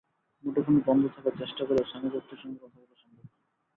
[0.43, 3.39] মুঠোফোন বন্ধ থাকায় চেষ্টা করেও সানি দত্তের সঙ্গে কথা বলা সম্ভব হয়নি।